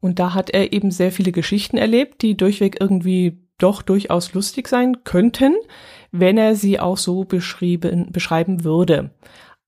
Und 0.00 0.18
da 0.18 0.34
hat 0.34 0.50
er 0.50 0.72
eben 0.72 0.90
sehr 0.90 1.12
viele 1.12 1.32
Geschichten 1.32 1.76
erlebt, 1.76 2.22
die 2.22 2.36
durchweg 2.36 2.80
irgendwie 2.80 3.38
doch 3.58 3.82
durchaus 3.82 4.32
lustig 4.34 4.68
sein 4.68 5.04
könnten, 5.04 5.54
wenn 6.12 6.38
er 6.38 6.54
sie 6.54 6.78
auch 6.78 6.96
so 6.96 7.24
beschrieben, 7.24 8.08
beschreiben 8.12 8.64
würde. 8.64 9.10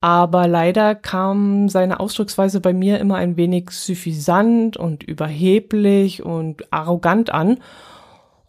Aber 0.00 0.46
leider 0.48 0.94
kam 0.94 1.68
seine 1.68 2.00
Ausdrucksweise 2.00 2.60
bei 2.60 2.72
mir 2.72 2.98
immer 3.00 3.16
ein 3.16 3.36
wenig 3.36 3.70
suffisant 3.70 4.76
und 4.76 5.02
überheblich 5.02 6.22
und 6.24 6.72
arrogant 6.72 7.30
an. 7.30 7.58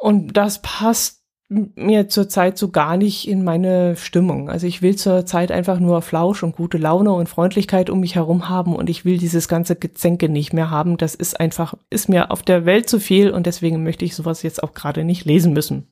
Und 0.01 0.35
das 0.35 0.63
passt 0.63 1.21
mir 1.47 2.09
zurzeit 2.09 2.57
so 2.57 2.71
gar 2.71 2.97
nicht 2.97 3.27
in 3.27 3.43
meine 3.43 3.95
Stimmung. 3.95 4.49
Also 4.49 4.65
ich 4.65 4.81
will 4.81 4.95
zurzeit 4.95 5.51
einfach 5.51 5.79
nur 5.79 6.01
Flausch 6.01 6.41
und 6.41 6.55
gute 6.55 6.79
Laune 6.79 7.11
und 7.11 7.29
Freundlichkeit 7.29 7.91
um 7.91 7.99
mich 7.99 8.15
herum 8.15 8.49
haben 8.49 8.75
und 8.75 8.89
ich 8.89 9.05
will 9.05 9.19
dieses 9.19 9.47
ganze 9.47 9.75
Gezänke 9.75 10.27
nicht 10.27 10.53
mehr 10.53 10.71
haben. 10.71 10.97
Das 10.97 11.13
ist 11.13 11.39
einfach, 11.39 11.75
ist 11.91 12.09
mir 12.09 12.31
auf 12.31 12.41
der 12.41 12.65
Welt 12.65 12.89
zu 12.89 12.99
viel 12.99 13.29
und 13.29 13.45
deswegen 13.45 13.83
möchte 13.83 14.03
ich 14.03 14.15
sowas 14.15 14.41
jetzt 14.41 14.63
auch 14.63 14.73
gerade 14.73 15.03
nicht 15.03 15.25
lesen 15.25 15.53
müssen. 15.53 15.87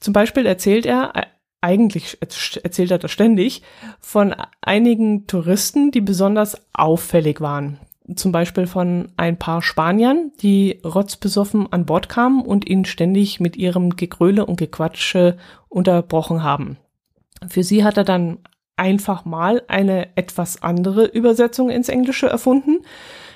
Zum 0.00 0.12
Beispiel 0.12 0.44
erzählt 0.44 0.84
er, 0.84 1.12
äh, 1.14 1.22
eigentlich 1.60 2.18
erzählt 2.20 2.90
er 2.90 2.98
das 2.98 3.12
ständig, 3.12 3.62
von 4.00 4.34
einigen 4.60 5.28
Touristen, 5.28 5.92
die 5.92 6.00
besonders 6.00 6.60
auffällig 6.72 7.40
waren 7.40 7.78
zum 8.16 8.32
Beispiel 8.32 8.66
von 8.66 9.12
ein 9.16 9.38
paar 9.38 9.62
Spaniern, 9.62 10.32
die 10.40 10.80
rotzbesoffen 10.84 11.72
an 11.72 11.86
Bord 11.86 12.08
kamen 12.08 12.42
und 12.42 12.68
ihn 12.68 12.84
ständig 12.84 13.40
mit 13.40 13.56
ihrem 13.56 13.96
Gegröle 13.96 14.46
und 14.46 14.56
Gequatsche 14.56 15.36
unterbrochen 15.68 16.42
haben. 16.42 16.78
Für 17.48 17.62
sie 17.62 17.84
hat 17.84 17.96
er 17.96 18.04
dann 18.04 18.38
einfach 18.76 19.24
mal 19.24 19.62
eine 19.68 20.16
etwas 20.16 20.62
andere 20.62 21.04
Übersetzung 21.06 21.70
ins 21.70 21.88
Englische 21.88 22.26
erfunden, 22.26 22.78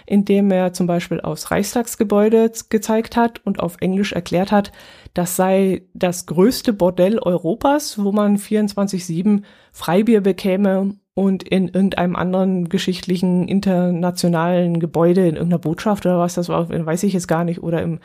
indem 0.06 0.50
er 0.50 0.72
zum 0.72 0.86
Beispiel 0.86 1.20
aufs 1.20 1.50
Reichstagsgebäude 1.50 2.50
gezeigt 2.68 3.16
hat 3.16 3.44
und 3.44 3.60
auf 3.60 3.76
Englisch 3.80 4.12
erklärt 4.12 4.52
hat, 4.52 4.72
das 5.14 5.36
sei 5.36 5.82
das 5.94 6.26
größte 6.26 6.72
Bordell 6.72 7.18
Europas, 7.18 8.02
wo 8.02 8.12
man 8.12 8.38
24-7 8.38 9.42
Freibier 9.72 10.20
bekäme 10.20 10.94
und 11.16 11.44
in 11.44 11.68
irgendeinem 11.68 12.14
anderen 12.14 12.68
geschichtlichen 12.68 13.48
internationalen 13.48 14.80
Gebäude, 14.80 15.22
in 15.22 15.36
irgendeiner 15.36 15.58
Botschaft 15.58 16.04
oder 16.04 16.18
was 16.18 16.34
das 16.34 16.50
war, 16.50 16.68
weiß 16.68 17.04
ich 17.04 17.14
jetzt 17.14 17.26
gar 17.26 17.42
nicht, 17.42 17.62
oder 17.62 17.80
im, 17.80 18.00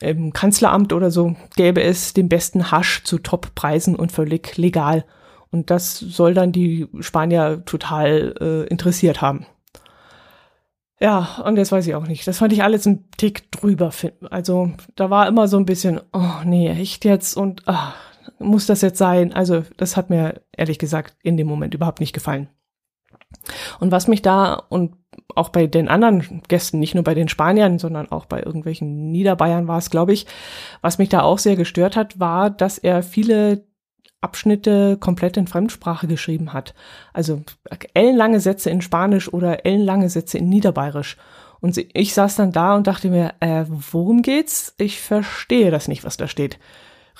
im 0.00 0.32
Kanzleramt 0.32 0.92
oder 0.92 1.10
so, 1.10 1.34
gäbe 1.56 1.82
es 1.82 2.14
den 2.14 2.28
besten 2.28 2.70
Hasch 2.70 3.02
zu 3.02 3.18
Top-Preisen 3.18 3.96
und 3.96 4.12
völlig 4.12 4.56
legal. 4.56 5.04
Und 5.50 5.70
das 5.70 5.98
soll 5.98 6.32
dann 6.32 6.52
die 6.52 6.86
Spanier 7.00 7.64
total 7.66 8.36
äh, 8.40 8.68
interessiert 8.68 9.20
haben. 9.20 9.44
Ja, 11.00 11.42
und 11.44 11.56
jetzt 11.56 11.72
weiß 11.72 11.84
ich 11.88 11.96
auch 11.96 12.06
nicht. 12.06 12.28
Das 12.28 12.38
fand 12.38 12.52
ich 12.52 12.62
alles 12.62 12.86
ein 12.86 13.08
Tick 13.16 13.50
drüber. 13.50 13.90
Also 14.30 14.70
da 14.94 15.10
war 15.10 15.26
immer 15.26 15.48
so 15.48 15.56
ein 15.56 15.66
bisschen, 15.66 16.00
oh 16.12 16.44
nee, 16.44 16.68
echt 16.68 17.04
jetzt 17.04 17.36
und 17.36 17.62
ach, 17.66 17.96
muss 18.38 18.66
das 18.66 18.82
jetzt 18.82 18.98
sein? 18.98 19.32
Also 19.32 19.64
das 19.76 19.96
hat 19.96 20.10
mir 20.10 20.42
ehrlich 20.56 20.78
gesagt 20.78 21.16
in 21.22 21.36
dem 21.36 21.46
Moment 21.46 21.74
überhaupt 21.74 22.00
nicht 22.00 22.12
gefallen. 22.12 22.48
Und 23.78 23.92
was 23.92 24.08
mich 24.08 24.22
da 24.22 24.54
und 24.54 24.96
auch 25.34 25.50
bei 25.50 25.66
den 25.66 25.88
anderen 25.88 26.42
Gästen, 26.48 26.78
nicht 26.78 26.94
nur 26.94 27.04
bei 27.04 27.14
den 27.14 27.28
Spaniern, 27.28 27.78
sondern 27.78 28.10
auch 28.10 28.26
bei 28.26 28.42
irgendwelchen 28.42 29.10
Niederbayern 29.10 29.68
war 29.68 29.78
es, 29.78 29.90
glaube 29.90 30.12
ich, 30.12 30.26
was 30.82 30.98
mich 30.98 31.08
da 31.08 31.22
auch 31.22 31.38
sehr 31.38 31.56
gestört 31.56 31.96
hat, 31.96 32.18
war, 32.18 32.50
dass 32.50 32.78
er 32.78 33.02
viele 33.02 33.64
Abschnitte 34.20 34.98
komplett 34.98 35.36
in 35.36 35.46
Fremdsprache 35.46 36.06
geschrieben 36.06 36.52
hat. 36.52 36.74
Also 37.12 37.42
ellenlange 37.94 38.40
Sätze 38.40 38.70
in 38.70 38.82
Spanisch 38.82 39.32
oder 39.32 39.64
ellenlange 39.64 40.10
Sätze 40.10 40.38
in 40.38 40.48
Niederbayerisch. 40.48 41.16
Und 41.60 41.78
ich 41.94 42.14
saß 42.14 42.36
dann 42.36 42.52
da 42.52 42.74
und 42.74 42.86
dachte 42.86 43.08
mir, 43.08 43.34
äh, 43.40 43.64
worum 43.68 44.22
geht's? 44.22 44.74
Ich 44.78 45.00
verstehe 45.00 45.70
das 45.70 45.88
nicht, 45.88 46.04
was 46.04 46.16
da 46.16 46.26
steht 46.26 46.58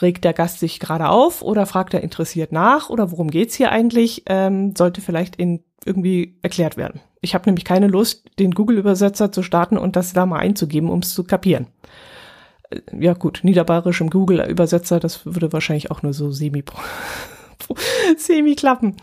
Regt 0.00 0.24
der 0.24 0.32
Gast 0.32 0.60
sich 0.60 0.80
gerade 0.80 1.08
auf 1.08 1.42
oder 1.42 1.66
fragt 1.66 1.94
er 1.94 2.02
interessiert 2.02 2.52
nach 2.52 2.88
oder 2.90 3.10
worum 3.10 3.30
geht's 3.30 3.54
hier 3.54 3.70
eigentlich, 3.72 4.24
ähm, 4.26 4.74
sollte 4.76 5.00
vielleicht 5.00 5.36
in 5.36 5.62
irgendwie 5.84 6.38
erklärt 6.42 6.76
werden. 6.76 7.00
Ich 7.20 7.34
habe 7.34 7.46
nämlich 7.46 7.64
keine 7.64 7.86
Lust, 7.86 8.28
den 8.38 8.52
Google-Übersetzer 8.52 9.32
zu 9.32 9.42
starten 9.42 9.76
und 9.76 9.96
das 9.96 10.12
da 10.12 10.26
mal 10.26 10.38
einzugeben, 10.38 10.90
um 10.90 11.00
es 11.00 11.14
zu 11.14 11.24
kapieren. 11.24 11.66
Äh, 12.70 12.80
ja 12.98 13.14
gut, 13.14 13.40
niederbayerisch 13.42 14.00
im 14.00 14.10
Google-Übersetzer, 14.10 15.00
das 15.00 15.24
würde 15.26 15.52
wahrscheinlich 15.52 15.90
auch 15.90 16.02
nur 16.02 16.12
so 16.12 16.30
semi, 16.30 16.64
semi 18.16 18.54
klappen. 18.56 18.96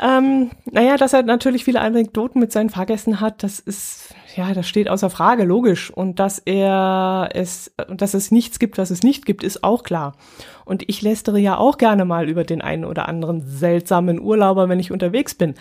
Ähm, 0.00 0.50
naja, 0.70 0.96
dass 0.96 1.12
er 1.12 1.22
natürlich 1.22 1.64
viele 1.64 1.80
Anekdoten 1.80 2.40
mit 2.40 2.50
seinen 2.50 2.70
Fahrgästen 2.70 3.20
hat, 3.20 3.42
das 3.42 3.60
ist, 3.60 4.14
ja, 4.36 4.54
das 4.54 4.66
steht 4.66 4.88
außer 4.88 5.10
Frage, 5.10 5.44
logisch. 5.44 5.90
Und 5.90 6.18
dass 6.18 6.38
er 6.38 7.28
es, 7.34 7.74
dass 7.88 8.14
es 8.14 8.30
nichts 8.30 8.58
gibt, 8.58 8.78
was 8.78 8.90
es 8.90 9.02
nicht 9.02 9.26
gibt, 9.26 9.44
ist 9.44 9.62
auch 9.62 9.82
klar. 9.82 10.16
Und 10.64 10.88
ich 10.88 11.02
lästere 11.02 11.38
ja 11.38 11.58
auch 11.58 11.76
gerne 11.76 12.06
mal 12.06 12.28
über 12.28 12.44
den 12.44 12.62
einen 12.62 12.86
oder 12.86 13.06
anderen 13.06 13.46
seltsamen 13.46 14.18
Urlauber, 14.18 14.70
wenn 14.70 14.80
ich 14.80 14.92
unterwegs 14.92 15.34
bin. 15.34 15.54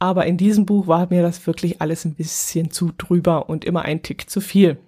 Aber 0.00 0.26
in 0.26 0.36
diesem 0.36 0.66
Buch 0.66 0.88
war 0.88 1.06
mir 1.10 1.22
das 1.22 1.46
wirklich 1.46 1.80
alles 1.80 2.04
ein 2.04 2.14
bisschen 2.14 2.72
zu 2.72 2.90
drüber 2.96 3.48
und 3.48 3.64
immer 3.64 3.82
ein 3.82 4.02
Tick 4.02 4.28
zu 4.28 4.40
viel. 4.40 4.78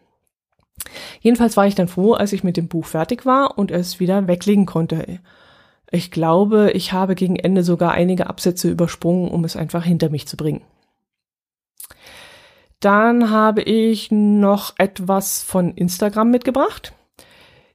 Jedenfalls 1.21 1.57
war 1.57 1.67
ich 1.67 1.75
dann 1.75 1.89
froh, 1.89 2.15
als 2.15 2.33
ich 2.33 2.43
mit 2.43 2.57
dem 2.57 2.69
Buch 2.69 2.87
fertig 2.87 3.27
war 3.27 3.59
und 3.59 3.71
es 3.71 4.01
wieder 4.01 4.27
weglegen 4.27 4.67
konnte. 4.67 5.21
Ich 5.91 6.11
glaube, 6.11 6.71
ich 6.73 6.93
habe 6.93 7.15
gegen 7.15 7.37
Ende 7.37 7.63
sogar 7.63 7.93
einige 7.93 8.29
Absätze 8.29 8.71
übersprungen, 8.71 9.29
um 9.29 9.45
es 9.45 9.57
einfach 9.57 9.85
hinter 9.85 10.09
mich 10.09 10.29
zu 10.29 10.37
bringen. 10.37 10.63
Dann 12.79 13.31
habe 13.31 13.63
ich 13.63 14.11
noch 14.11 14.75
etwas 14.79 15.43
von 15.43 15.75
Instagram 15.75 16.31
mitgebracht. 16.31 16.95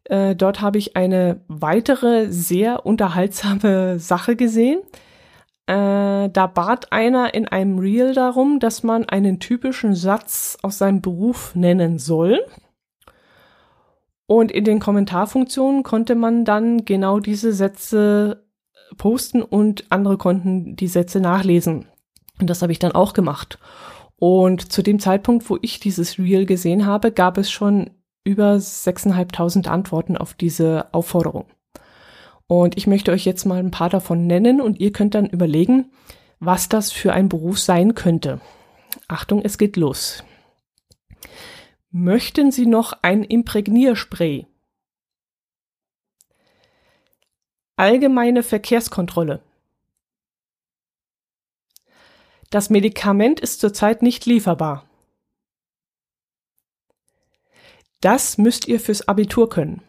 Äh, 0.05 0.35
dort 0.35 0.61
habe 0.61 0.77
ich 0.77 0.95
eine 0.95 1.41
weitere 1.47 2.31
sehr 2.31 2.85
unterhaltsame 2.85 3.99
Sache 3.99 4.35
gesehen. 4.35 4.79
Äh, 5.67 6.29
da 6.29 6.47
bat 6.47 6.91
einer 6.91 7.33
in 7.33 7.47
einem 7.47 7.79
Reel 7.79 8.13
darum, 8.13 8.59
dass 8.59 8.83
man 8.83 9.05
einen 9.05 9.39
typischen 9.39 9.95
Satz 9.95 10.57
aus 10.61 10.77
seinem 10.77 11.01
Beruf 11.01 11.55
nennen 11.55 11.97
soll. 11.97 12.43
Und 14.27 14.51
in 14.51 14.63
den 14.63 14.79
Kommentarfunktionen 14.79 15.83
konnte 15.83 16.15
man 16.15 16.45
dann 16.45 16.85
genau 16.85 17.19
diese 17.19 17.53
Sätze 17.53 18.43
posten 18.97 19.41
und 19.41 19.85
andere 19.89 20.17
konnten 20.17 20.75
die 20.75 20.87
Sätze 20.87 21.19
nachlesen. 21.19 21.85
Und 22.39 22.49
das 22.49 22.61
habe 22.61 22.71
ich 22.71 22.79
dann 22.79 22.93
auch 22.93 23.13
gemacht. 23.13 23.59
Und 24.17 24.71
zu 24.71 24.81
dem 24.81 24.99
Zeitpunkt, 24.99 25.49
wo 25.49 25.57
ich 25.61 25.79
dieses 25.79 26.17
Reel 26.17 26.45
gesehen 26.45 26.85
habe, 26.85 27.11
gab 27.11 27.37
es 27.37 27.51
schon 27.51 27.91
über 28.23 28.55
6.500 28.55 29.67
Antworten 29.67 30.17
auf 30.17 30.33
diese 30.33 30.87
Aufforderung. 30.93 31.45
Und 32.47 32.77
ich 32.77 32.87
möchte 32.87 33.11
euch 33.11 33.25
jetzt 33.25 33.45
mal 33.45 33.59
ein 33.59 33.71
paar 33.71 33.89
davon 33.89 34.27
nennen 34.27 34.61
und 34.61 34.79
ihr 34.79 34.91
könnt 34.91 35.15
dann 35.15 35.27
überlegen, 35.27 35.91
was 36.39 36.69
das 36.69 36.91
für 36.91 37.13
ein 37.13 37.29
Beruf 37.29 37.59
sein 37.59 37.95
könnte. 37.95 38.39
Achtung, 39.07 39.41
es 39.43 39.57
geht 39.57 39.77
los. 39.77 40.23
Möchten 41.97 42.51
Sie 42.51 42.65
noch 42.65 42.91
ein 43.03 43.23
Imprägnierspray? 43.23 44.47
Allgemeine 47.77 48.43
Verkehrskontrolle. 48.43 49.41
Das 52.49 52.69
Medikament 52.69 53.39
ist 53.39 53.61
zurzeit 53.61 54.01
nicht 54.01 54.25
lieferbar. 54.25 54.85
Das 58.01 58.37
müsst 58.37 58.67
ihr 58.67 58.81
fürs 58.81 59.07
Abitur 59.07 59.49
können. 59.49 59.81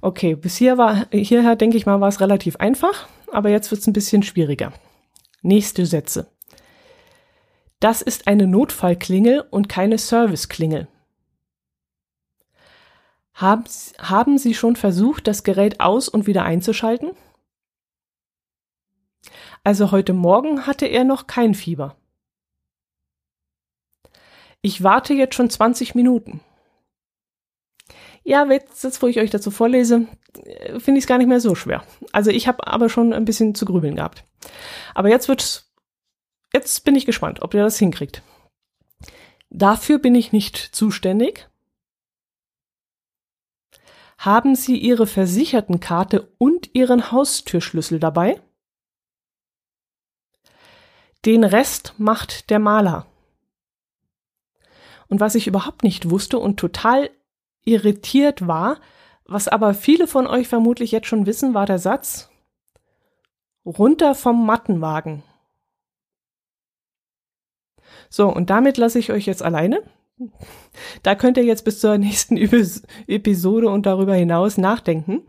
Okay, 0.00 0.34
bis 0.34 0.56
hier 0.56 0.78
war, 0.78 1.10
hierher 1.10 1.56
denke 1.56 1.76
ich 1.76 1.84
mal, 1.84 2.00
war 2.00 2.08
es 2.08 2.22
relativ 2.22 2.56
einfach, 2.56 3.06
aber 3.30 3.50
jetzt 3.50 3.70
wird 3.70 3.82
es 3.82 3.86
ein 3.86 3.92
bisschen 3.92 4.22
schwieriger. 4.22 4.72
Nächste 5.42 5.84
Sätze. 5.84 6.33
Das 7.84 8.00
ist 8.00 8.28
eine 8.28 8.46
Notfallklingel 8.46 9.42
und 9.50 9.68
keine 9.68 9.98
Serviceklingel. 9.98 10.88
Haben, 13.34 13.64
haben 13.98 14.38
Sie 14.38 14.54
schon 14.54 14.74
versucht, 14.74 15.26
das 15.26 15.44
Gerät 15.44 15.80
aus 15.80 16.08
und 16.08 16.26
wieder 16.26 16.44
einzuschalten? 16.44 17.10
Also 19.64 19.90
heute 19.90 20.14
Morgen 20.14 20.66
hatte 20.66 20.86
er 20.86 21.04
noch 21.04 21.26
kein 21.26 21.52
Fieber. 21.52 21.94
Ich 24.62 24.82
warte 24.82 25.12
jetzt 25.12 25.34
schon 25.34 25.50
20 25.50 25.94
Minuten. 25.94 26.40
Ja, 28.22 28.50
jetzt, 28.50 29.02
wo 29.02 29.08
ich 29.08 29.20
euch 29.20 29.28
dazu 29.28 29.50
vorlese, 29.50 30.06
finde 30.78 30.96
ich 30.96 31.04
es 31.04 31.06
gar 31.06 31.18
nicht 31.18 31.28
mehr 31.28 31.40
so 31.40 31.54
schwer. 31.54 31.84
Also 32.12 32.30
ich 32.30 32.48
habe 32.48 32.66
aber 32.66 32.88
schon 32.88 33.12
ein 33.12 33.26
bisschen 33.26 33.54
zu 33.54 33.66
grübeln 33.66 33.96
gehabt. 33.96 34.24
Aber 34.94 35.10
jetzt 35.10 35.28
wird 35.28 35.63
Jetzt 36.54 36.84
bin 36.84 36.94
ich 36.94 37.04
gespannt, 37.04 37.42
ob 37.42 37.52
ihr 37.52 37.64
das 37.64 37.80
hinkriegt. 37.80 38.22
Dafür 39.50 39.98
bin 39.98 40.14
ich 40.14 40.30
nicht 40.30 40.56
zuständig. 40.56 41.48
Haben 44.18 44.54
Sie 44.54 44.78
Ihre 44.78 45.08
Versichertenkarte 45.08 46.32
und 46.38 46.72
Ihren 46.72 47.10
Haustürschlüssel 47.10 47.98
dabei? 47.98 48.40
Den 51.24 51.42
Rest 51.42 51.94
macht 51.98 52.50
der 52.50 52.60
Maler. 52.60 53.06
Und 55.08 55.18
was 55.18 55.34
ich 55.34 55.48
überhaupt 55.48 55.82
nicht 55.82 56.08
wusste 56.08 56.38
und 56.38 56.60
total 56.60 57.10
irritiert 57.64 58.46
war, 58.46 58.80
was 59.24 59.48
aber 59.48 59.74
viele 59.74 60.06
von 60.06 60.28
euch 60.28 60.46
vermutlich 60.46 60.92
jetzt 60.92 61.08
schon 61.08 61.26
wissen, 61.26 61.52
war 61.52 61.66
der 61.66 61.80
Satz 61.80 62.30
runter 63.66 64.14
vom 64.14 64.46
Mattenwagen. 64.46 65.24
So, 68.08 68.28
und 68.28 68.50
damit 68.50 68.76
lasse 68.76 68.98
ich 68.98 69.12
euch 69.12 69.26
jetzt 69.26 69.42
alleine. 69.42 69.82
Da 71.02 71.14
könnt 71.14 71.36
ihr 71.36 71.44
jetzt 71.44 71.64
bis 71.64 71.80
zur 71.80 71.98
nächsten 71.98 72.36
Episode 72.36 73.68
und 73.68 73.86
darüber 73.86 74.14
hinaus 74.14 74.58
nachdenken 74.58 75.22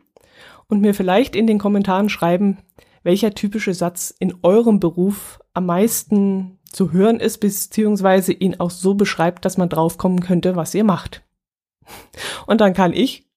und 0.68 0.82
mir 0.82 0.94
vielleicht 0.94 1.36
in 1.36 1.48
den 1.48 1.60
Kommentaren 1.60 2.10
schreiben, 2.10 2.60
welcher 3.04 3.34
typische 3.34 3.74
Satz 3.74 4.14
in 4.20 4.36
eurem 4.44 4.80
Beruf 4.80 5.40
am 5.54 5.68
meisten 5.68 6.60
zu 6.72 6.92
hören 6.92 7.20
ist, 7.20 7.38
beziehungsweise 7.38 8.34
ihn 8.34 8.60
auch 8.60 8.72
so 8.72 8.96
beschreibt, 8.96 9.46
dass 9.46 9.58
man 9.58 9.70
draufkommen 9.70 10.20
könnte, 10.20 10.56
was 10.56 10.74
ihr 10.76 10.84
macht. 10.84 11.24
Und 12.48 12.62
dann 12.62 12.74
kann 12.74 12.94
ich 12.94 13.30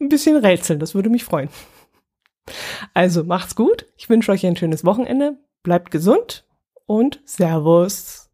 ein 0.00 0.08
bisschen 0.08 0.36
rätseln, 0.36 0.80
das 0.80 0.94
würde 0.94 1.10
mich 1.10 1.24
freuen. 1.24 1.48
Also 2.94 3.24
macht's 3.24 3.54
gut, 3.54 3.86
ich 3.96 4.08
wünsche 4.08 4.32
euch 4.32 4.46
ein 4.46 4.56
schönes 4.56 4.84
Wochenende, 4.84 5.38
bleibt 5.62 5.90
gesund 5.90 6.46
und 6.86 7.20
Servus. 7.24 8.25